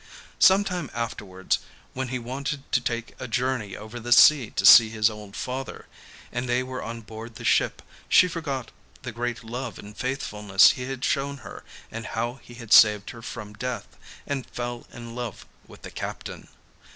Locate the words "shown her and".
11.05-12.07